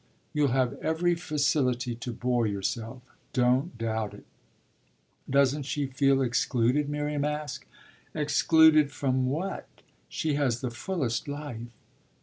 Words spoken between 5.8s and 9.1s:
feel excluded?" Miriam asked. "Excluded